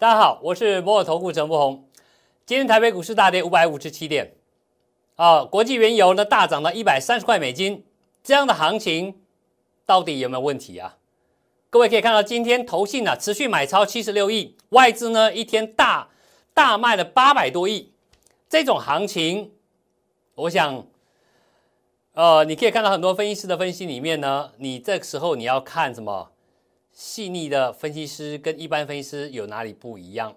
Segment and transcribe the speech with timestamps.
[0.00, 1.88] 大家好，我是摩尔投顾陈柏宏。
[2.46, 4.36] 今天台北股市大跌五百五十七点，
[5.16, 7.84] 啊，国际原油呢大涨到一百三十块美金，
[8.22, 9.20] 这样的行情
[9.84, 10.98] 到底有没有问题啊？
[11.68, 16.10] 各位可以看到，今天投信呢持续买超七十六亿，外资呢一天大
[16.54, 17.92] 大卖了八百多亿，
[18.48, 19.50] 这种行情，
[20.36, 20.86] 我想，
[22.12, 26.30] 呃，你可以看到很多分析师的分析里面呢，你这个时候你要看什么？
[26.98, 30.34] 细腻的分析师跟一般分析师有哪里不一样？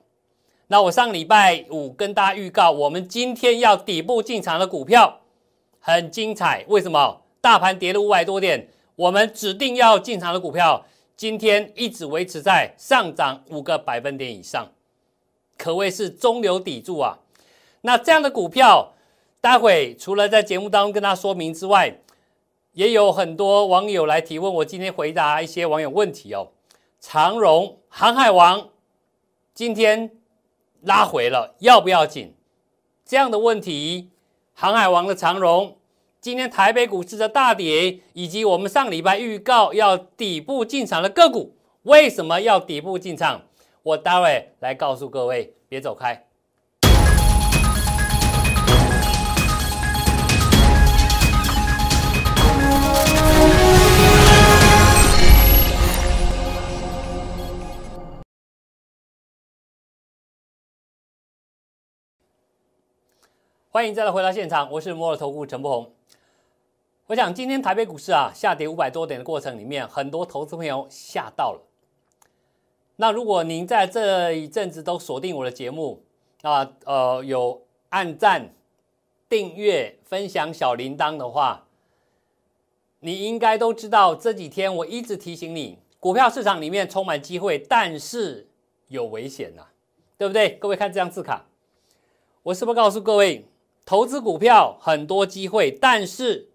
[0.67, 5.21] 那我上礼拜五跟大家预告，我们今天要底部进场的股票
[5.79, 6.63] 很精彩。
[6.67, 7.23] 为什么？
[7.41, 10.85] 大盘跌了五百多点，我们指定要进场的股票，
[11.17, 14.67] 今天一直维持在上涨五个百分点以上，
[15.57, 17.17] 可谓是中流砥柱啊。
[17.81, 18.93] 那这样的股票，
[19.41, 21.99] 待会除了在节目当中跟大家说明之外，
[22.73, 26.51] 也有很多网友来提问，我今天回答一些网友问题哦。
[26.99, 28.69] 长荣航海王
[29.53, 30.11] 今天
[30.81, 32.35] 拉回了，要不要紧？
[33.03, 34.11] 这样的问题，
[34.53, 35.77] 航海王的长荣
[36.21, 43.41] 今天台北股市的大跌，以及我们上礼拜预告要底部进场的个股，为什么要底部进场？
[43.83, 46.27] 我待会来告诉各位，别走开。
[63.73, 65.93] 欢迎再来回到现场，我是摩尔投顾陈柏宏。
[67.07, 71.61] 我想今天台北股市啊下跌五百多点的过程里面，很多投资朋友吓到了。
[72.97, 76.03] 那如果您在这一阵子都锁定我的节目
[76.41, 78.53] 啊，呃，有按赞、
[79.29, 81.65] 订阅、分享小铃铛的话，
[82.99, 88.49] 你应该都知道这几天我一直提醒你，股票市场里面充满机会，但是
[88.89, 89.63] 有危险呐，
[90.17, 90.57] 对不对？
[90.57, 91.45] 各位看这张字卡，
[92.43, 93.45] 我是不是告诉各位？
[93.85, 96.49] 投资股票很多机会，但是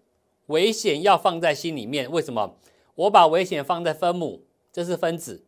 [0.47, 2.09] 危险要放在心里面。
[2.09, 2.57] 为什么？
[2.95, 5.45] 我把危险放在分母，这是分子，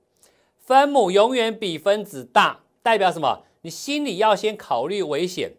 [0.57, 3.43] 分母永远比分子大，代表什么？
[3.61, 5.53] 你心里要先考虑危险，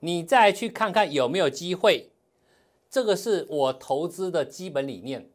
[0.00, 2.10] 你再去看看有没有机会。
[2.88, 5.28] 这个是我投资的基本理念。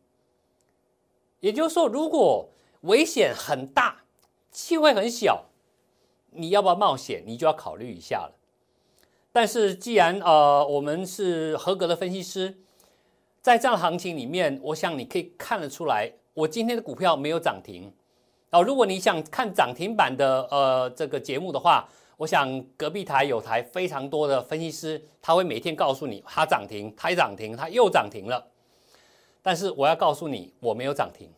[1.39, 2.49] 也就是说，如果
[2.81, 4.03] 危险很大，
[4.49, 5.49] 机会很小，
[6.31, 7.23] 你要不要冒险？
[7.25, 8.33] 你就要考虑一下了。
[9.39, 12.57] 但是，既然呃我们是合格的分析师，
[13.39, 17.93] 在这样的行情里面，我想你可以看得出来，我今天的股票没有涨停。
[18.49, 21.87] 哦，如果你想看涨停板的呃这个节目的话，
[22.17, 28.43] 我想隔壁台有台非常多的分析师，他会每天告诉你它涨停，它涨停，它又涨停了。
[29.43, 31.29] 但是我要告诉你，我没有涨停，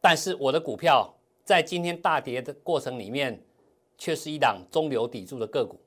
[0.00, 3.38] 但是我的股票在今天大跌的过程里面，
[3.98, 5.78] 却是一档中流砥柱的个股。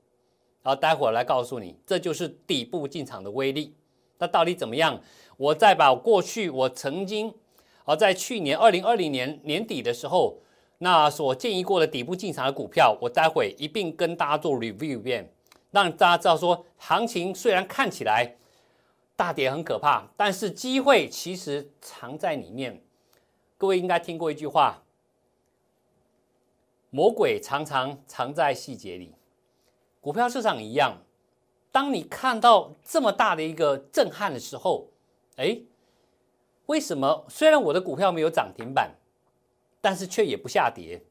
[0.66, 3.72] 然后待会儿来告诉你，这就是底部进场的威力。
[4.18, 5.00] 那到底怎么样？
[5.36, 7.32] 我再把过去我曾经，
[7.84, 10.38] 啊，在去年二零二零年年底的时候，
[10.78, 15.32] 那所建议过的底部进场的股票，我待会一并跟大家做 review 一遍，
[15.70, 18.34] 让大家知道说，行情虽然看起来
[19.14, 22.82] 大跌很可怕，但是机会其实藏在里面。
[23.56, 24.82] 各位应该听过一句话：
[26.90, 29.12] 魔鬼常常藏在细节里。
[30.06, 31.02] 股票市场一样，
[31.72, 34.86] 当你看到这么大的一个震撼的时候，
[35.34, 35.58] 哎，
[36.66, 38.94] 为什么虽然我的股票没有涨停板，
[39.80, 41.02] 但是却也不下跌？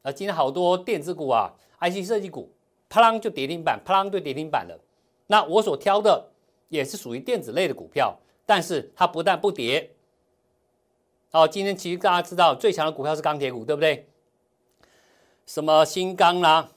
[0.00, 2.50] 啊，今天好多电子股啊，IC 设计股，
[2.88, 4.80] 啪啷就跌停板，啪啷就跌停板了。
[5.26, 6.30] 那我所挑的
[6.70, 9.94] 也是属于电子类的股票，但是它不但不跌。
[11.32, 14.08] 哦，今天其实大家知道最强的股票是钢铁股，对不对？
[15.44, 16.70] 什么新钢啦？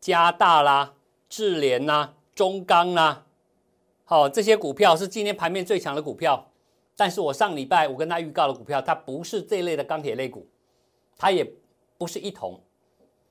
[0.00, 0.94] 加大啦、
[1.28, 3.26] 智联啦、中钢啦，
[4.04, 6.46] 好，这些股票是今天盘面最强的股票。
[6.96, 10.46] 但是我上礼拜我跟他预告的股票，它不是这类的钢铁类股，
[11.16, 11.48] 它也
[11.96, 12.60] 不是一同。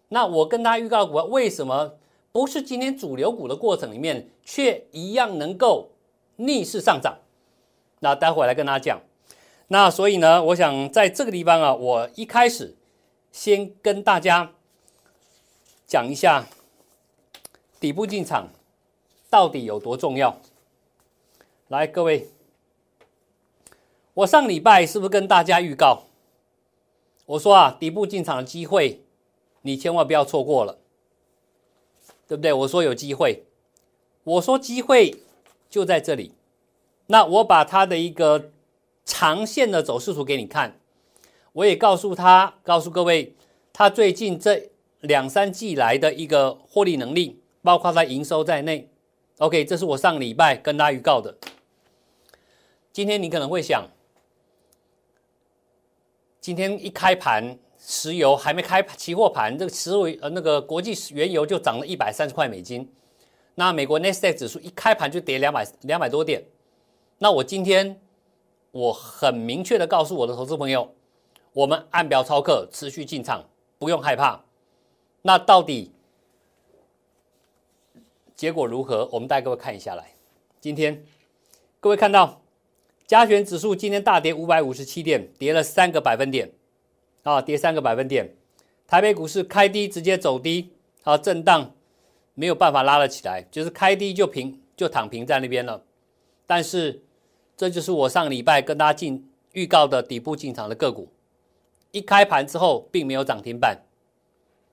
[0.09, 1.97] 那我跟他预告的股票，为什么
[2.31, 5.89] 不是今天主流股的过程里面，却一样能够
[6.37, 7.17] 逆势上涨？
[7.99, 9.01] 那待会来跟大家讲。
[9.69, 12.77] 那所以呢，我想在这个地方啊，我一开始
[13.31, 14.53] 先跟大家
[15.85, 16.45] 讲一下。
[17.79, 18.49] 底部进场
[19.29, 20.39] 到底有多重要？
[21.67, 22.29] 来，各位，
[24.15, 26.03] 我上礼拜是不是跟大家预告？
[27.25, 29.01] 我说啊，底部进场的机会，
[29.61, 30.79] 你千万不要错过了，
[32.27, 32.51] 对不对？
[32.53, 33.43] 我说有机会，
[34.23, 35.15] 我说机会
[35.69, 36.31] 就在这里。
[37.07, 38.49] 那我把它的一个
[39.05, 40.79] 长线的走势图给你看，
[41.53, 43.35] 我也告诉他，告诉各位，
[43.71, 44.69] 他最近这
[45.01, 48.89] 两三季来的一个获利能力，包括在营收在内。
[49.39, 51.35] OK，这是我上礼拜跟大家预告的。
[52.93, 53.85] 今天你可能会想，
[56.39, 62.89] 今天一开盘，石油还没开盘期货盘，这个石油呃那个国际原油就涨了一百三十块美金。
[63.55, 66.41] 那美国 n e s t a q 指数一开盘就跌两百两百多点。
[67.17, 67.99] 那我今天
[68.71, 70.95] 我很明确的告诉我的投资朋友，
[71.51, 73.43] 我们按表操课，持续进场，
[73.77, 74.41] 不用害怕。
[75.23, 75.91] 那到底
[78.37, 79.09] 结果如何？
[79.11, 80.11] 我们带各位看一下来。
[80.61, 81.03] 今天
[81.79, 82.39] 各位看到
[83.07, 86.51] 加权指数今天大跌五百五十七点，跌了三个百分点，
[87.23, 88.35] 啊，跌三个百分点。
[88.87, 90.71] 台北股市开低直接走低，
[91.03, 91.73] 啊，震荡。
[92.35, 95.83] 没有办法拉了起来，就是开低就平就躺平在那边了。
[96.45, 97.01] 但是
[97.57, 101.11] 这就是我上礼拜跟大家进预告的底部进场的个股，
[101.89, 103.79] 一开盘之后并没有涨停板，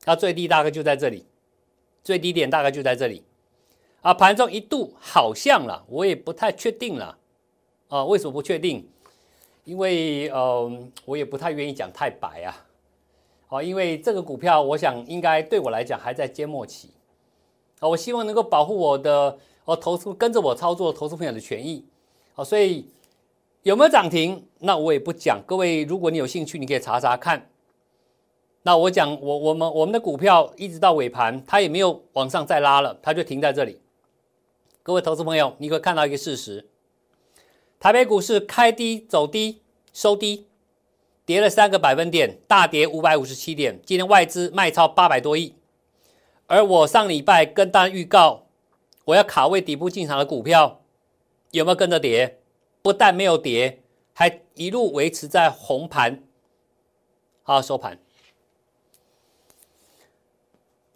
[0.03, 1.25] 它最低大概就在这里，
[2.03, 3.25] 最低点大概就在这里。
[4.05, 7.17] 啊，盘中一度好像了，我也不太确定了。
[7.89, 8.87] 啊，为什么不确定？
[9.65, 10.71] 因为呃，
[11.07, 12.67] 我也不太愿意讲太白啊。
[13.47, 16.91] 好，因为这个股票，我想应该对我来讲还在缄默期。
[17.81, 21.83] 啊我希望能够保护我的哦投资跟着我操作投资朋友的权益，
[22.35, 22.87] 好，所以
[23.63, 24.47] 有没有涨停？
[24.59, 25.41] 那我也不讲。
[25.47, 27.49] 各位，如果你有兴趣，你可以查查看。
[28.65, 33.79] 那我讲，我我们我们的股票一直到尾盘，它也没有往上再拉了，它就停在这里。
[34.85, 36.69] 各位投资朋友，你会看到一个事实：
[37.81, 39.63] 台北股市开低走低
[39.95, 40.47] 收低，
[41.25, 43.81] 跌了三个百分点，大跌五百五十七点。
[43.87, 45.55] 今天外资卖超八百多亿。
[46.49, 48.45] 而我上礼拜跟大家预告，
[49.07, 50.83] 我要卡位底部进场的股票，
[51.53, 52.43] 有没有跟着跌？
[52.83, 53.83] 不但没有跌，
[54.13, 56.23] 还一路维持在红盘，
[57.43, 57.99] 好收盘。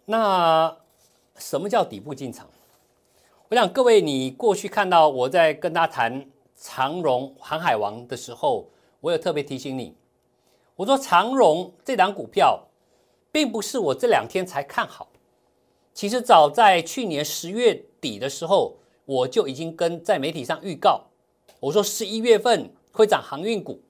[0.05, 0.77] 那
[1.37, 2.48] 什么叫底部进场？
[3.49, 6.23] 我想各位，你过去看到我在跟他谈
[6.55, 8.69] 长荣航海王的时候，
[9.01, 9.95] 我有特别提醒你，
[10.75, 12.67] 我说长荣这档股票，
[13.31, 15.09] 并不是我这两天才看好。
[15.95, 21.07] 其实早在去年十月底的时候，我就已经跟在媒体上预告，
[21.59, 23.81] 我说十一月份会涨航运股，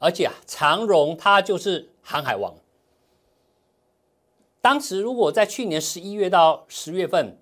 [0.00, 2.52] 而且啊，长荣它就是航海王。
[4.60, 7.38] 当时如果在去年十一月到十月份，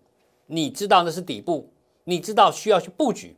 [0.46, 1.70] 你知道那是底部，
[2.04, 3.36] 你知道需要去布局，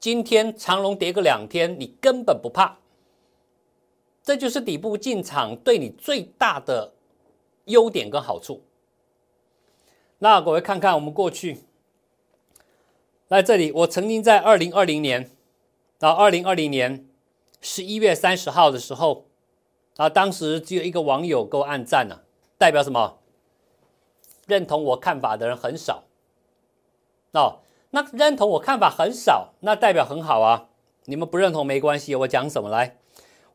[0.00, 2.78] 今天长龙跌个两天，你根本不怕，
[4.22, 6.94] 这就是底部进场对你最大的
[7.66, 8.62] 优点跟好处。
[10.18, 11.64] 那各位看看我们过去，
[13.26, 15.30] 在这里，我曾经在二零二零年
[15.98, 17.06] 到二零二零年
[17.60, 19.26] 十一月三十号的时候，
[19.96, 22.22] 啊，当时只有一个网友给我按赞呢，
[22.56, 23.18] 代表什么？
[24.46, 26.04] 认同我看法的人很少。
[27.34, 27.60] 哦，
[27.90, 30.68] 那认同我看法很少，那代表很好啊。
[31.06, 32.96] 你们不认同没关系，我讲什么来？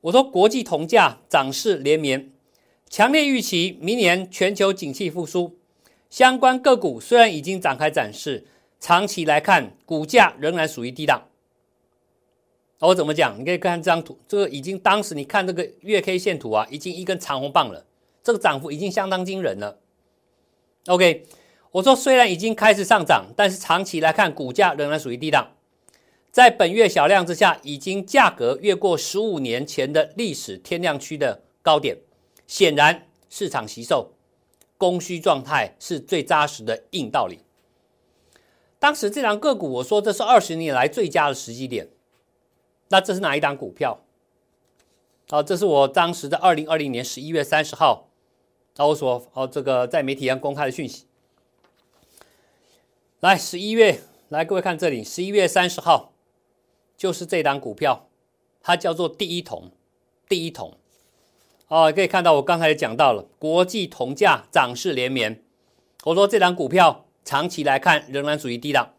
[0.02, 2.32] 我说国际铜价涨势连绵，
[2.90, 5.58] 强烈预期明年全球景气复苏。
[6.10, 8.48] 相关个股虽然已经展开展示，
[8.80, 11.28] 长期来看，股价仍然属于低档。
[12.80, 13.38] 我怎么讲？
[13.40, 17.86] 你可以看这张图，这个已经当时你看这个月 K 线图啊，已经一根长红棒了，
[18.24, 19.80] 这个涨幅已经相当惊人了。
[20.88, 21.26] OK，
[21.72, 25.56] 我说虽然已经开始上涨，但是长期来看，股价仍然属于低档。
[26.32, 31.98] 在本月小量之下，已经价格越过十五年前的历史天量区的高点，
[32.48, 34.14] 显然市场吸售。
[34.78, 37.40] 供需状态是最扎实的硬道理。
[38.80, 41.90] 当时这档个股，我说这是二十年来最佳的时机点。
[42.88, 44.00] 那这是哪一档股票？
[45.28, 48.08] 啊，这是我当时的二零二零年十一月三十号，
[48.78, 51.06] 那我所哦这个在媒体上公开的讯息。
[53.22, 54.00] 来，十一月，
[54.30, 56.14] 来各位看这里，十一月三十号
[56.96, 58.08] 就是这档股票，
[58.62, 59.72] 它叫做第一桶，
[60.30, 60.78] 第一桶。
[61.68, 65.44] 哦，可以看到我刚才也讲到了，国际铜价涨势连绵。
[66.06, 68.94] 我说这张股票长期来看仍然属于低档。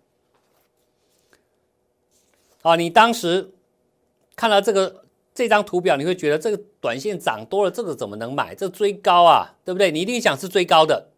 [2.61, 3.55] 啊，你当时
[4.37, 8.55] 看到这个这张图表，你会觉得这个短线涨多了，这个怎么能买？
[8.55, 9.91] 这追高啊，对不对？
[9.91, 11.09] 你一定想是追高的。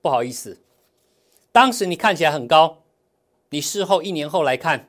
[0.00, 0.62] 不好意思，
[1.54, 2.82] 当时你看起来很高，
[3.50, 4.88] 你事后一年后来看，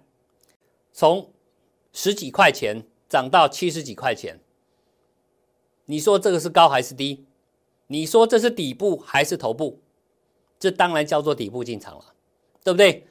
[0.91, 1.31] 从
[1.93, 4.39] 十几块钱涨到七十几块钱。
[5.85, 7.27] 你说这个是高还是低？
[7.85, 9.79] 你说这是底部还是头部？
[10.57, 12.15] 这当然叫做底部进场了，
[12.63, 13.05] 对不对？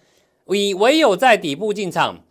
[0.47, 2.25] 你唯有在底部进场，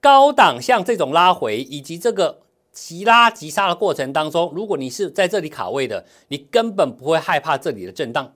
[0.00, 8.34] 高档像这种拉回，以及这个急拉急杀的过程当中，如果你是在这里卡位的，你根本不会害怕这里的震荡。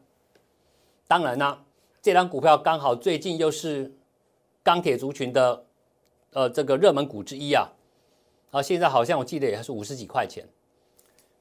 [1.09, 1.65] 当然啦，
[2.01, 3.95] 这张股票刚好最近又是
[4.63, 5.65] 钢铁族群的
[6.33, 7.69] 呃这个热门股之一啊，
[8.51, 10.49] 啊，现在好像我记得也是五十几块钱。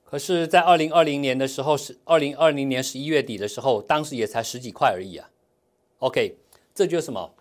[0.04, 5.30] 可是，在二零二零年的时候，是二零二零年十一月底的时候，当时也才十几块而已啊。
[6.00, 6.38] OK，
[6.74, 7.34] 这就是什么？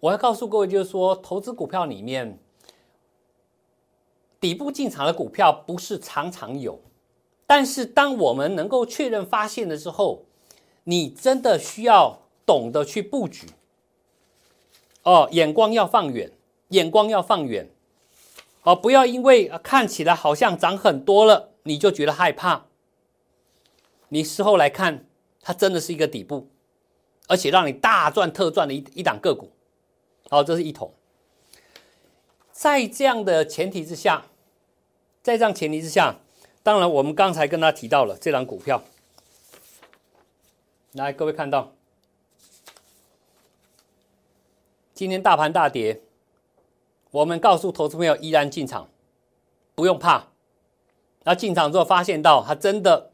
[0.00, 2.38] 我要告诉各位，就是说，投资股票里面，
[4.40, 6.80] 底部进场的股票不是常常有，
[7.46, 10.24] 但是当我们能够确认发现的时候，
[10.88, 13.46] 你真的需要懂得去布局。
[15.02, 16.32] 哦，眼光要放远，
[16.68, 17.68] 眼光要放远。
[18.62, 22.64] 哦，不要因为看起来好像涨很多了，你就觉得害怕。
[24.08, 25.04] 你事后来看，
[25.42, 26.48] 它真的是一个底部，
[27.26, 29.50] 而且让你大赚特赚的一一档个股。
[30.30, 30.94] 好，这是一桶。
[32.50, 34.24] 在这样的前提之下，
[35.22, 36.16] 在这样前提之下，
[36.62, 38.82] 当然我们刚才跟他提到了这档股票。
[40.98, 41.74] 来，各位看到，
[44.92, 46.02] 今天大盘大跌。
[47.12, 48.90] 我们告诉投资朋友，依然进场，
[49.76, 50.26] 不用怕。
[51.22, 53.12] 那进场之后发现到，它真的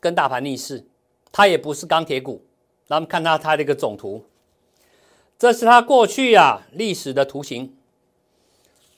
[0.00, 0.84] 跟大盘逆势，
[1.30, 2.44] 它也不是钢铁股。
[2.88, 4.24] 那我们看到它的一个总图，
[5.38, 7.76] 这是它过去啊历史的图形，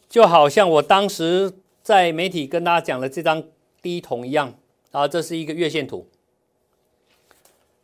[0.09, 3.45] 就好像我当时在媒体跟大家讲的这张
[3.83, 4.55] 第一桶一样
[4.91, 6.09] 啊，这是一个月线图。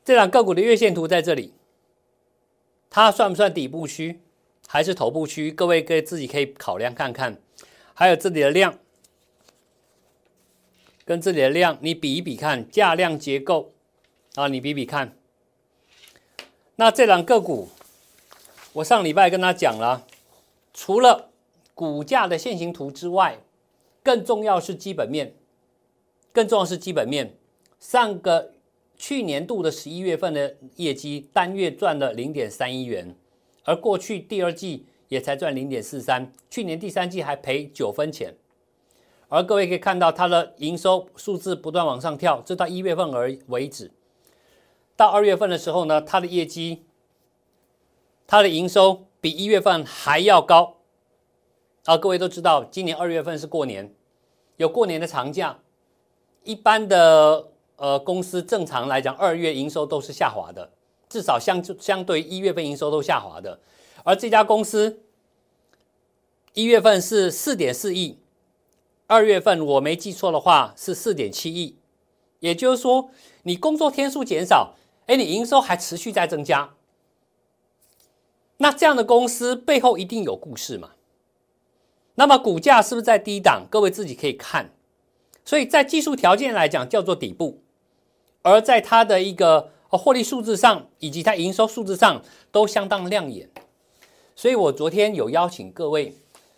[0.08, 1.52] 这两个股的月线图在这里，
[2.88, 4.22] 它算不算底部区？
[4.66, 7.38] 还是头部区，各位可以自己可以考量看看，
[7.92, 8.78] 还有这里的量
[11.04, 13.74] 跟这里的量，你比一比看，价量结构
[14.34, 15.14] 啊，你比比看。
[16.76, 17.68] 那这两个股，
[18.72, 20.06] 我上礼拜跟他讲了，
[20.72, 21.28] 除了
[21.74, 23.38] 股价的线形图之外，
[24.02, 25.34] 更重要是基本面，
[26.32, 27.36] 更重要是基本面。
[27.78, 28.54] 上个
[28.98, 33.16] 去年度的十一月份的业绩，单月赚了零点三亿元。
[33.64, 38.34] 而过去第二季也才赚零点四三，去年第三季还赔九分钱。
[39.28, 43.90] 而各位可以看到，它的营收数字不断往上跳，这到一月份而为止。
[44.96, 46.84] 到二月份的时候呢，它的业绩，
[48.26, 50.78] 它的营收比一月份还要高。
[51.84, 53.94] 啊，各位都知道，今年二月份是过年，
[54.56, 55.60] 有过年的长假，
[56.42, 60.70] 一般的呃公司正常来讲，二月营收都是下滑的。
[61.08, 63.60] 至少相相对一月份营收都下滑的，
[64.04, 65.00] 而这家公司
[66.52, 68.18] 一月份是四点四亿，
[69.06, 71.78] 二月份我没记错的话是四点七亿，
[72.40, 73.08] 也就是说
[73.44, 74.74] 你工作天数减少，
[75.06, 76.74] 哎，你营收还持续在增加，
[78.58, 80.90] 那这样的公司背后一定有故事嘛？
[82.16, 83.66] 那么股价是不是在低档？
[83.70, 84.74] 各位自己可以看，
[85.42, 87.62] 所以在技术条件来讲叫做底部，
[88.42, 89.72] 而在它的一个。
[89.90, 93.48] 哦，获利数字上以及它营收数字上都相当亮眼，
[94.36, 96.14] 所以我昨天有邀请各位。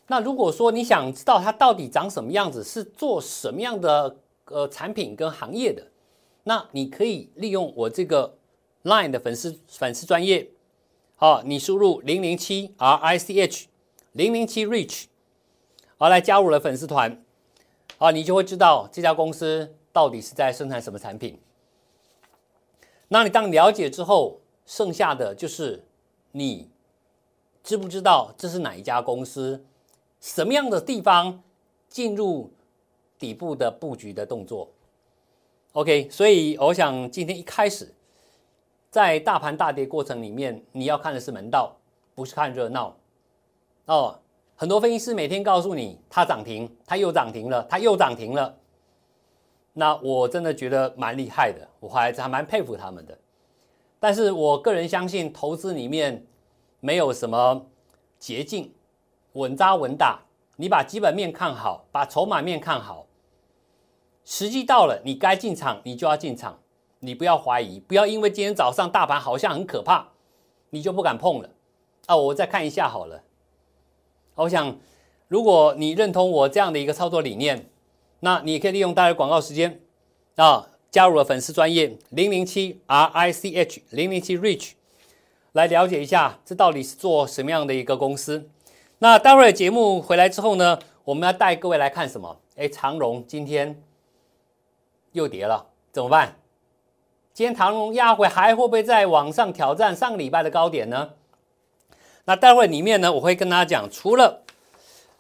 [0.09, 5.87] 那如果说你想知道它到底长什么样子，是做什么样的呃产品跟行业的，
[6.43, 8.37] 那你可以利用我这个
[8.83, 10.51] Line 的粉丝粉丝专业，
[11.15, 13.69] 好，你输入零零七 R I C H
[14.11, 15.05] 零零七 Rich，
[15.97, 17.23] 好来加入了粉丝团，
[17.97, 21.39] 好，你就会知道这家公司到底是在生产什么产品。
[23.13, 25.85] 那你当了解之后，剩下的就是
[26.31, 26.71] 你
[27.65, 29.65] 知不知道这是哪一家公司，
[30.21, 31.43] 什么样的地方
[31.89, 32.53] 进入
[33.19, 34.71] 底部的布局的动作
[35.73, 37.93] ？OK，所以我想今天一开始
[38.93, 41.77] 在大盘大跌过程里面，你要看的是门道，
[42.15, 42.97] 不是看热闹
[43.87, 44.17] 哦。
[44.55, 48.57] 很多分析师每天告诉你，它涨停，它又涨停了，它又涨停了。
[49.81, 53.19] 那我真的觉得蛮厉害的，我还还蛮佩服他们的。
[53.99, 56.27] 但是我个人相信，投资里面
[56.81, 57.65] 没有什么
[58.19, 58.75] 捷径，
[59.33, 60.21] 稳扎稳打。
[60.57, 63.07] 你把基本面看好，把筹码面看好，
[64.23, 66.59] 时机到了，你该进场，你就要进场。
[66.99, 70.09] 你不要怀疑，不要因为今天早上大盘好像很可怕，
[70.69, 71.49] 你就不敢碰了。
[72.05, 73.23] 啊，我再看一下好了。
[74.35, 74.79] 我想，
[75.29, 77.70] 如果你认同我这样的一个操作理念。
[78.21, 79.81] 那你可以利用大家广告时间
[80.37, 84.73] 啊，加入了粉丝专业零零七 R I C H 零零七 Rich
[85.53, 88.49] 来了解一下这到底是做什么样的一个公司。
[88.99, 92.39] 那待会儿节目回来之后呢，我们要带各位来看什么？
[92.57, 93.83] 哎，长荣今天
[95.13, 96.37] 又跌了，怎么办？
[97.33, 101.11] 今天长荣压回还会不会再往上挑战上个礼拜的高点呢？
[102.27, 104.43] 那待会里面呢，我会跟大家讲，除了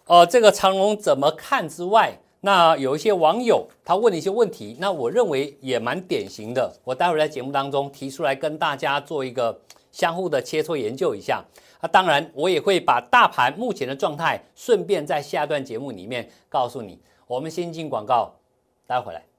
[0.07, 6.73] 呃，这个长龙怎么看之外，那有一些网友他问了一些问题，那我认为也蛮典型的。
[6.85, 9.61] 我待会儿在节目当中提出来跟大家做一个
[9.93, 11.45] 相互的切磋研究一下。
[11.81, 16.99] 啊，当然我也会把大盘目前的状态顺便在下段节目里面告诉你。
[17.27, 18.35] 我们先进广告，
[18.87, 19.30] 待会儿来。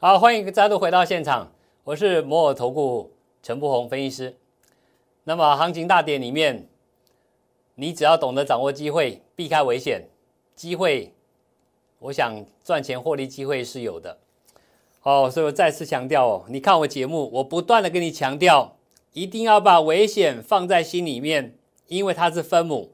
[0.00, 1.50] 好，欢迎再度回到现场，
[1.82, 3.10] 我是摩尔投顾
[3.42, 4.36] 陈不红分析师。
[5.24, 6.68] 那么行情大跌里面，
[7.74, 10.08] 你只要懂得掌握机会，避开危险，
[10.54, 11.12] 机会，
[11.98, 14.18] 我想赚钱获利机会是有的。
[15.02, 18.76] 哦，所以我再次强调哦，你看我节目，我不断的跟你强调，
[19.14, 22.92] 一定要把危险放在心里面，因为它是分母，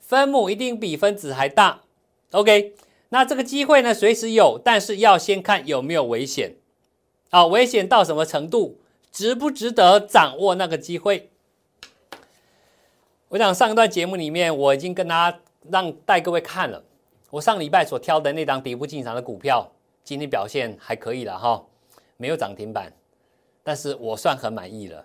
[0.00, 1.82] 分母一定比分子还大。
[2.30, 2.74] OK。
[3.12, 6.56] 那这个机会呢，随时有，但是要先看有没有危险，
[7.28, 11.30] 啊，危险到什么程度，值不值得掌握那个机会？
[13.28, 15.38] 我想上一段节目里面，我已经跟大家
[15.70, 16.82] 让带各位看了，
[17.28, 19.70] 我上礼拜所挑的那张底部进场的股票，
[20.02, 21.62] 今天表现还可以了哈，
[22.16, 22.90] 没有涨停板，
[23.62, 25.04] 但是我算很满意了。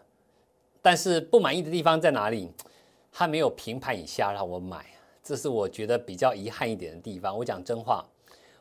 [0.82, 2.54] 但是不满意的地方在哪里？
[3.12, 4.86] 它没有平盘以下让我买。
[5.28, 7.38] 这是我觉得比较遗憾一点的地方。
[7.38, 8.06] 我讲真话，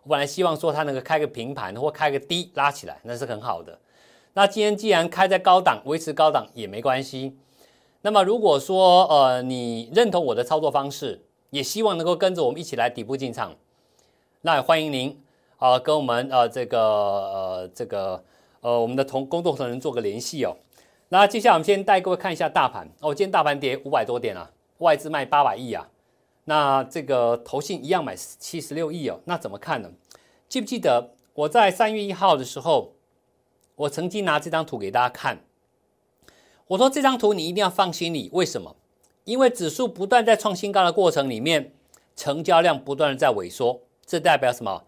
[0.03, 3.79] 我本来希望说它能够开个平盘或开个低拉起来，那是很好的。
[4.33, 7.37] 那今天既然开在高档，维持高档也没关系。
[8.03, 13.55] 那么如果说呃你认同我的操作方式，也希望能够跟着我们一起来底部进场，
[14.41, 15.23] 那也欢迎您
[15.59, 18.25] 啊跟我们呃这个呃这个
[18.61, 20.57] 呃我们的同工作同仁做个联系哦。
[21.11, 25.87] 那接下来我们先带各位看一下大盘哦，今天大盘跌五百多点啊，外资卖八百亿啊。
[26.47, 29.91] 那这个投信一样买七十六亿哦，那怎么看呢？
[30.49, 32.95] 记不记得我在三月一号的时候，
[33.75, 35.45] 我曾经拿这张图给大家看，
[36.69, 38.77] 我说这张图你一定要放心里，为什么？
[39.25, 41.75] 因为指数不断在创新高的过程里面，
[42.15, 44.85] 成交量不断的在萎缩，这代表什么？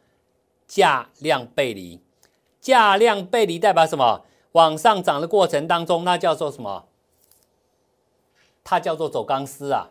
[0.69, 2.01] 价量背离，
[2.61, 4.25] 价量背离代表什么？
[4.53, 6.87] 往上涨的过程当中，那叫做什么？
[8.63, 9.91] 它叫做走钢丝啊。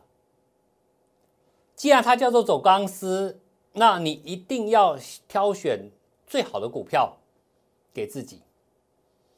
[1.78, 3.40] 既然它叫做走钢丝，
[3.74, 5.92] 那你一定要挑选
[6.26, 7.18] 最好的股票
[7.94, 8.42] 给自己。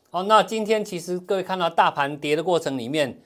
[0.09, 3.21] 好，那今天其实各位看到大盘跌的过程里面，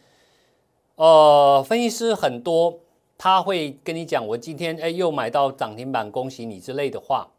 [0.95, 2.79] 呃，分析师很多
[3.15, 7.29] 他会跟你讲，我今天哎又买到涨停板，恭喜你之类的话。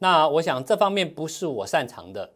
[0.00, 2.30] 那我想这方面不是我擅长的。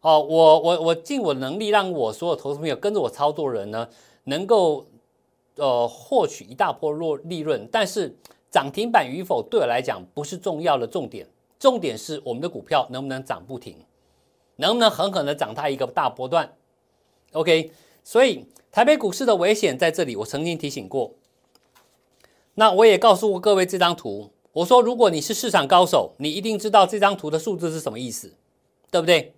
[0.00, 3.86] 哦，我我我尽我能力让我所有投资朋友跟着我操作人呢，
[4.24, 4.86] 能够。
[5.60, 8.16] 呃，获取一大波落利润，但是
[8.50, 13.76] 涨停板与否对我来讲不是重要的重点，重点是我们的股票能不能涨不停，
[14.56, 16.50] 能不能狠狠的涨它一个大波段。
[17.32, 17.70] OK，
[18.02, 21.12] 所以台北股市的危险在这里，我曾经提醒过。
[22.54, 28.32] 那我也告诉过各位这张图，我说如果你是市场高手，你一定知道这张图的数字是什么意思，
[28.90, 29.34] 对不对？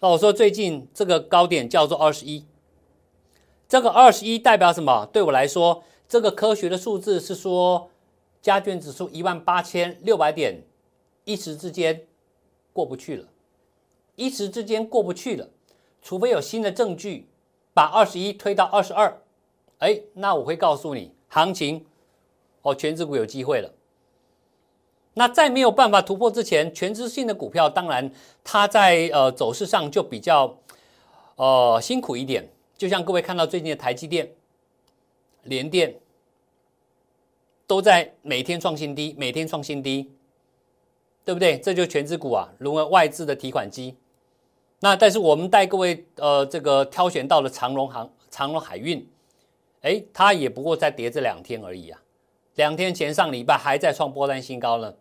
[0.00, 2.44] 那我说最近这个高点叫做二十一。
[3.68, 5.06] 这个二十一代表什么？
[5.12, 7.90] 对我来说，这个科学的数字是说，
[8.40, 10.62] 加权指数一万八千六百点，
[11.24, 12.06] 一时之间
[12.72, 13.26] 过不去了，
[14.16, 15.46] 一时之间过不去了，
[16.00, 17.28] 除非有新的证据
[17.74, 19.20] 把二十一推到二十二，
[19.80, 21.84] 哎，那我会告诉你，行情
[22.62, 23.70] 哦，全指股有机会了。
[25.12, 28.10] 那在没有办法突破之前，全资性的股票，当然
[28.42, 30.56] 它在呃走势上就比较
[31.36, 32.48] 呃辛苦一点。
[32.78, 34.32] 就像各位看到最近的台积电、
[35.42, 35.96] 联电，
[37.66, 40.12] 都在每天创新低，每天创新低，
[41.24, 41.58] 对不对？
[41.58, 43.96] 这就是全资股啊，沦为外资的提款机。
[44.78, 49.04] 那但是我们带各位呃这个挑选到了长荣航、长荣海运，
[49.80, 52.00] 哎，它也不过在跌这两天而已啊。
[52.54, 54.94] 两天前上礼拜还在创波段新高呢，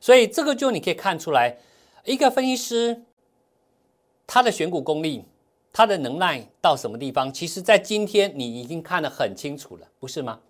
[0.00, 1.58] 所以这个就你可以看出来，
[2.06, 3.02] 一个分析师
[4.26, 5.26] 他的选股功力。
[5.78, 7.32] 它的能耐到什么地方？
[7.32, 10.40] 其实，在今天你已经看得很清楚了，不是吗？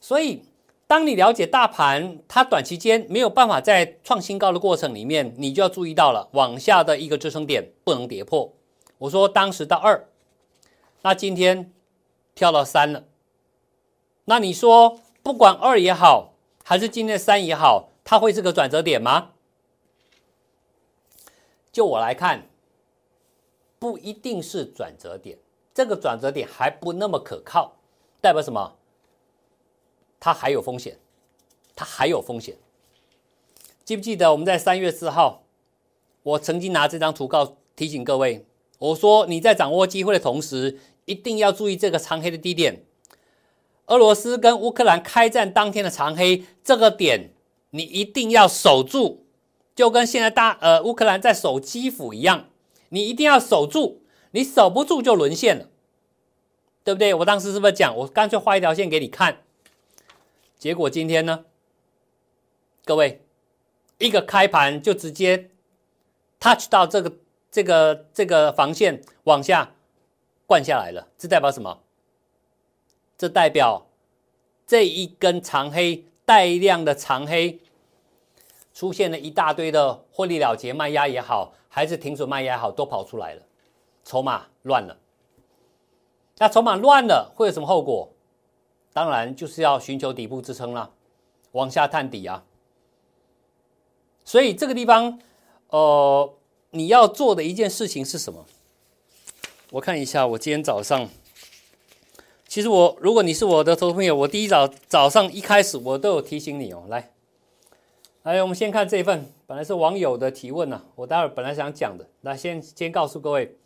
[0.00, 0.42] 所以，
[0.88, 8.52] 当你了解大盘，它短期间没有办法在创新高的过程里面，你就要注意到了往下的一个支撑点不能跌破。
[8.98, 10.08] 我说当时到二，
[11.02, 11.72] 那今天
[12.34, 13.04] 跳到三了。
[14.24, 19.30] 那你说，不管二也好，还是今天三也好，它会是个转折点吗？
[21.70, 22.48] 就我来看。
[23.82, 25.36] 不一定是转折点，
[25.74, 27.78] 这个转折点还不那么可靠，
[28.20, 28.76] 代表什么？
[30.20, 31.00] 它还有风险，
[31.74, 32.56] 它还有风险。
[33.84, 35.42] 记不记得我们在三月四号，
[36.22, 38.46] 我曾经拿这张图告提醒各位，
[38.78, 42.84] 我说你在掌握机会的同时，一定要注意这个长黑的低点。
[43.86, 47.30] 俄罗斯跟乌克兰开战当天的长黑这个点，
[47.70, 49.26] 你一定要守住，
[49.74, 52.48] 就跟现在大呃乌克兰在守基辅一样，
[52.92, 54.02] 你一定要守住，
[54.32, 55.70] 你守不住就沦陷了，
[56.84, 57.14] 对不对？
[57.14, 59.42] 我当时是不是讲，我干脆画一条线给你看？
[60.58, 61.46] 结果今天呢，
[62.84, 63.24] 各位
[63.96, 65.50] 一个开盘就直接
[66.38, 67.16] touch 到这个
[67.50, 69.72] 这个这个防线往下
[70.46, 71.80] 灌下来了，这代表什么？
[73.16, 73.86] 这代表
[74.66, 77.60] 这一根长黑带量的长黑
[78.74, 83.42] 出现了一大堆的获利了结卖压也好，还是停损卖也好，都跑出来了，
[84.04, 84.98] 筹码乱了。
[86.36, 88.10] 那筹码乱了会有什么后果？
[88.92, 90.92] 当然就是要寻求底部支撑了，
[91.52, 92.44] 往下探底啊。
[94.22, 95.18] 所以这个地方，
[95.68, 96.34] 呃，
[96.72, 98.44] 你要做的一件事情是什么？
[99.70, 101.08] 我看一下，我今天早上。
[102.46, 106.84] 其实我，如果你是我的投资朋友，我第一早早上一开始我都有提醒你哦。
[106.90, 107.12] 来，
[108.24, 113.58] 来，我们先看这一份，本来是网友的提问呢，我待会本来想讲的，来先先告诉各位，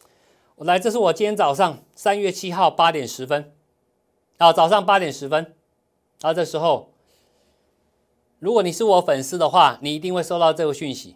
[0.56, 3.54] 我来，这是我今天早上三月七号八点十分，
[4.38, 5.54] 啊，早上八点十分，
[6.22, 6.90] 啊，这时候，
[8.40, 11.14] 如果你是我粉丝的话，你一定会收到这个讯息，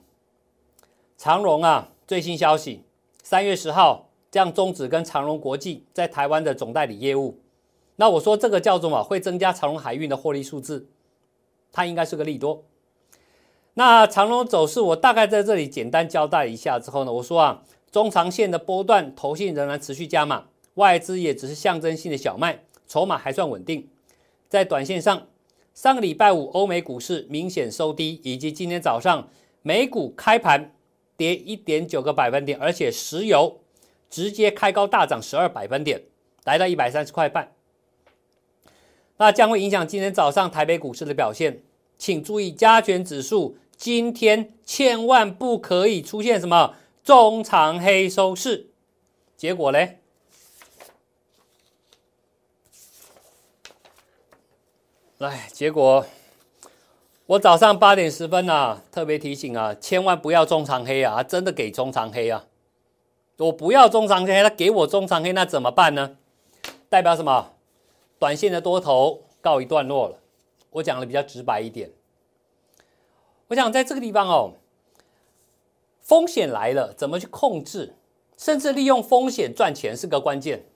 [1.16, 2.84] 长荣啊，最新消息，
[3.24, 7.40] 三月十号将终止跟长荣国际在台湾的总代理业务。
[7.96, 10.88] 那我说这个叫做嘛，会增加长荣海运的获利数字，
[11.72, 12.62] 它应该是个利多。
[13.74, 23.88] 那长龙走势，我大概在这里简单交代一下之后呢，我说啊，中长线的波段投信仍然持续加码，外资也只是象征性的小卖，筹码还算稳定。
[24.48, 25.28] 在短线上，
[25.72, 29.28] 上个礼拜五欧美股市明显收低，以及今天早上
[29.62, 30.74] 美股开盘
[31.16, 33.60] 跌一点九个百分点，而且石油
[34.10, 36.02] 直接开高大涨十二百分点，
[36.44, 37.52] 来到一百三十块半。
[39.18, 41.62] 那将会影响今天早上台北股市的表现，
[42.00, 48.70] 请注意加权指数今天千万不可以出现什么中长黑收市。
[49.36, 49.78] 结果呢？
[55.18, 56.06] 来，结果
[57.26, 61.22] 我早上八点十分啊，特别提醒啊，千万不要中长黑啊！
[61.22, 62.46] 真的给中长黑啊！
[63.36, 66.16] 我不要中长黑，他给我中长黑，那怎么办呢？
[66.88, 67.52] 代表什么？
[68.18, 70.18] 短线的多头告一段落了，
[70.70, 71.90] 我讲的比较直白一点。
[73.48, 74.54] 我想在这个地方哦，
[76.00, 77.96] 风险来了，怎么去控制，
[78.36, 80.66] 甚至利用风险赚钱是个关键。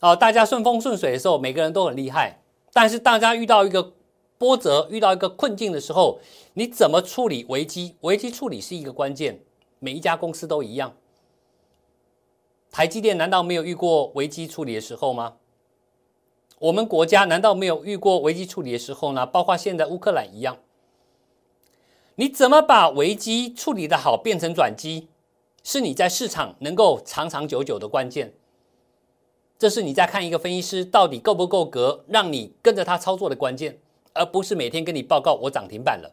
[0.00, 3.94] 哦，大家顺风顺水的时候，每个人都很厉害，但是大家遇到一个
[4.36, 6.20] 波折、遇到一个困境的时候，
[6.52, 7.96] 你怎么处理危机？
[8.02, 9.42] 危机处理是一个关键，
[9.78, 10.94] 每一家公司都一样。
[12.70, 15.36] 台积电难道没有遇过危机处理的时候吗？
[16.64, 19.26] 我们国家难道没有遇过危机处理的时候呢？
[19.26, 20.56] 包括现在乌克兰一样，
[22.14, 25.08] 你怎么把危机处理的好变成转机，
[25.62, 28.32] 是你在市场能够长长久久的关键。
[29.58, 33.78] 这是你在看一个分析师到底够不够格，让你跟着他操作的关键，
[34.14, 36.10] 而不是每天跟你报告我涨停板了。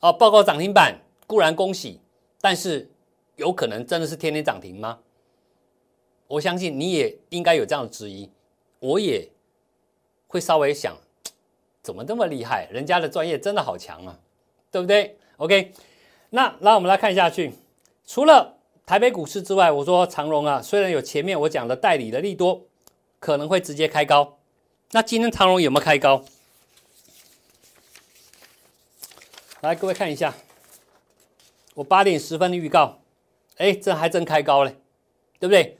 [0.00, 2.00] 哦，报告涨停板固然恭喜，
[2.40, 2.90] 但是
[3.36, 4.98] 有可能真的是天天涨停吗？
[6.26, 8.28] 我相信你也应该有这样的质疑。
[8.84, 9.30] 我也
[10.26, 10.98] 会稍微想，
[11.82, 12.68] 怎么这么厉害？
[12.70, 14.18] 人家的专业真的好强啊，
[14.70, 15.72] 对不对？OK，
[16.30, 17.54] 那来我们来看下去。
[18.06, 22.66] 除了台北股市之外，我说长荣啊，虽然有前面我讲的代理的利多，
[23.18, 24.36] 可能会直接开高。
[24.90, 26.22] 那今天长荣有没有开高？
[29.62, 30.34] 来，各位看一下，
[31.72, 32.98] 我八点十分的预告，
[33.56, 34.72] 哎，这还真开高了，
[35.40, 35.78] 对不对？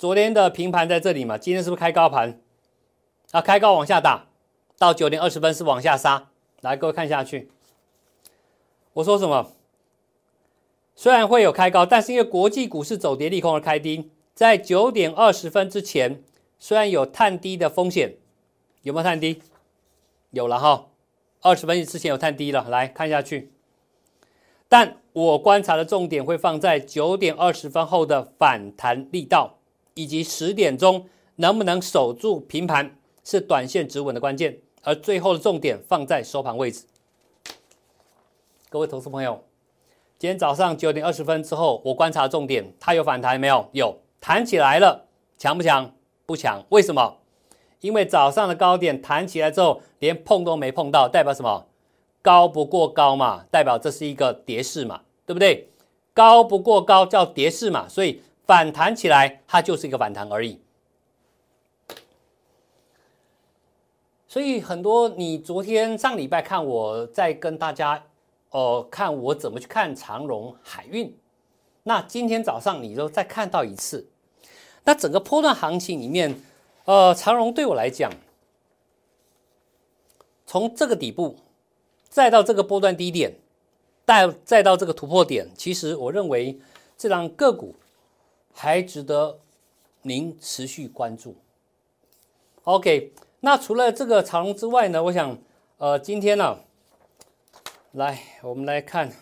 [0.00, 2.40] 昨天的平盘在这里嘛，今天是不是开高盘？
[3.32, 4.28] 啊，开高往下打，
[4.78, 6.30] 到九点二十分是往下杀。
[6.62, 7.50] 来，各位看下去，
[8.94, 9.52] 我说什么？
[10.96, 16.22] 虽然会有开高，但是因为国际股市走跌利空而开低，在九点二十分之前，
[16.58, 18.14] 虽然有探低的风险，
[18.80, 19.42] 有没有探低？
[20.30, 20.86] 有了哈，
[21.42, 22.66] 二十分之前有探低了。
[22.70, 23.52] 来看下去，
[24.66, 29.58] 但我观察的重点会放在九点二十分后的反弹力道。
[29.94, 34.58] 以及十点钟能不能守住平盘，是短线止稳的关键。
[34.82, 36.86] 而最后的重点放在收盘位置。
[38.68, 39.44] 各位投资朋友，
[40.18, 43.68] 今天早上九点二十分之后，我观察重点，它有反弹没有？
[43.72, 45.92] 有，弹起来了，强不强？
[46.24, 46.64] 不强。
[46.70, 47.18] 为什么？
[47.80, 51.66] 因为早上的高点弹起来之后，连碰都没碰到，代表什么？
[52.22, 55.68] 高不过高嘛，代表这是一个跌势嘛，对不对？
[56.12, 60.58] 高不过高叫跌势嘛，所以反弹起来它就是一个反弹而已。
[64.26, 68.04] 所以很多你昨天上礼拜看我在跟大家，
[68.50, 71.16] 呃，看我怎么去看长荣海运，
[71.84, 74.08] 那今天早上你都再看到一次，
[74.82, 76.34] 那整个波段行情里面，
[76.86, 78.10] 呃，长荣对我来讲，
[80.44, 81.36] 从这个底部。
[82.08, 83.36] 再到这个波段低点，
[84.04, 86.58] 再再到这个突破点，其实我认为
[86.98, 87.76] 这档个股
[88.52, 89.40] 还值得
[90.02, 91.36] 您持续关注。
[92.64, 95.38] OK，那除了这个长龙之外呢，我想，
[95.78, 96.58] 呃，今天呢，
[97.92, 99.12] 来我们来看，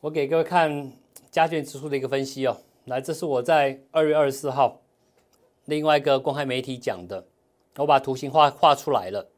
[0.00, 0.92] 我给各位看
[1.30, 2.58] 加权指数的一个分析哦。
[2.86, 4.80] 来，这是我在二月二十四号
[5.64, 7.26] 另外一个公开媒体讲的。
[7.76, 9.28] 我把图形画画出来了，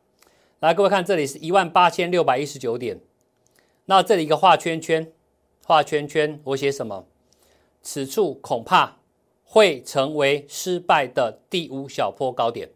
[0.60, 3.00] 来，各位看，这里是一万八千六百一十九点，
[3.86, 5.12] 那这里一个画圈圈，
[5.68, 7.04] 画圈圈，我写什么？
[7.82, 8.96] 此处恐怕
[9.44, 12.70] 会成为失败的第五小坡高点。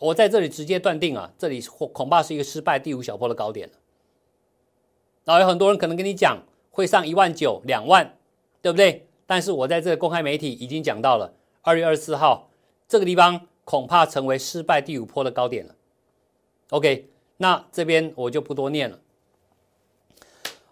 [0.00, 3.70] 我在这里直接断定啊，这里恐怕是一个失败第五小坡的高点
[5.24, 8.14] 然后有很多人可能跟你讲会上一万九、两万，
[8.60, 9.06] 对不对？
[9.26, 11.32] 但是我在这个公开媒体已经讲到了，
[11.62, 12.50] 二月二十四号
[12.86, 13.46] 这个地方。
[13.64, 15.74] 恐怕成为失败第五坡的高点了。
[16.70, 19.00] OK，那这边我就不多念了。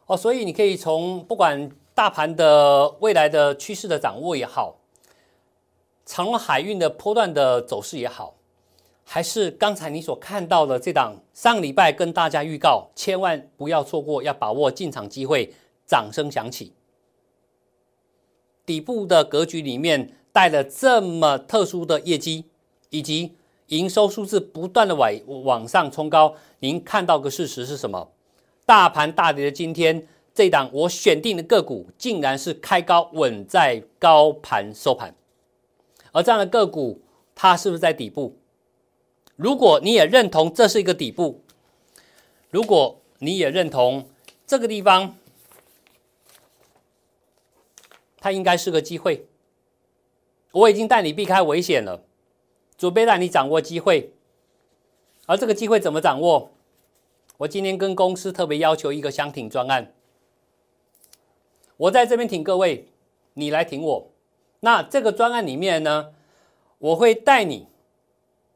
[0.06, 4.76] 哦，所以你可以从不管大盘的未来的趋势的掌握也好，
[6.04, 8.34] 长隆海运的波段的走势也好，
[9.04, 15.54] 还是刚才你所看到的这档上礼拜跟大家预告，千万不要错过，要把握进场机会。
[15.86, 16.72] 掌声响起，
[18.64, 22.46] 底部的格局里面带了这么特殊的业绩。
[22.90, 23.34] 以及
[23.66, 28.08] 营收数字不断的往往上冲高，您看到个事实是什么？
[28.66, 35.14] 大盘大跌的今天，这档我选定的个股竟然是开高稳在高盘收盘，
[36.12, 37.02] 而这样的个股，
[37.34, 38.36] 它是不是在底部？
[39.36, 41.42] 如果你也认同这是一个底部，
[42.50, 44.08] 如果你也认同
[44.46, 45.16] 这个地方，
[48.18, 49.26] 它应该是个机会，
[50.52, 52.02] 我已经带你避开危险了。
[52.76, 54.12] 准备让你掌握机会，
[55.26, 56.53] 而这个机会怎么掌握？
[57.38, 59.92] 我今天跟公司特别要求一个箱挺专案，
[61.76, 62.88] 我在这边挺各位，
[63.34, 64.10] 你来挺我。
[64.60, 66.12] 那这个专案里面呢，
[66.78, 67.66] 我会带你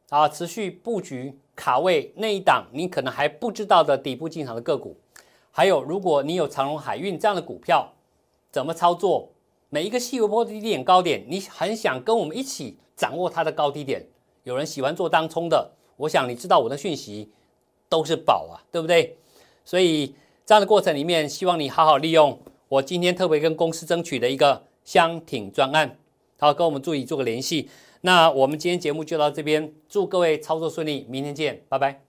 [0.09, 4.97] 啊持续布局卡位那一档你可能还不知道的底部进场的个股，
[5.51, 7.93] 还有如果你有长隆海运这样的股票，
[8.51, 9.31] 怎么操作？
[9.69, 12.77] 每一个细微波的低点高点，你很想跟我们一起。
[12.99, 14.05] 掌握它的高低点，
[14.43, 17.31] 有人喜欢做当冲的，我想你知道我的讯息
[17.89, 19.17] 都是宝啊，对不对？
[19.65, 20.13] 所以
[20.45, 25.97] 这样的过程里面，希望你好好利用我今天特别跟公司争取的一个箱挺专案，
[26.39, 27.69] 好跟我们助理做个联系。
[28.01, 32.08] 那我们今天节目就到这边，祝各位操作顺利，明天见，拜拜。